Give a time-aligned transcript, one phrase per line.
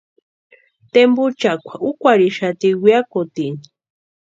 [0.93, 3.65] Tempuchakwa úkwarhixati weakutini.